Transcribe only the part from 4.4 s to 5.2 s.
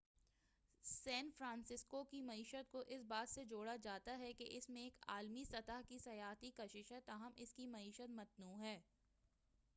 اس میں ایک